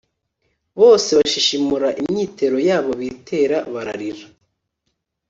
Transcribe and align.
Bose 0.81 1.09
bashishimura 1.17 1.87
imyitero 2.01 2.57
yabo 2.69 2.91
bitera 3.01 3.57
bararira 3.73 4.25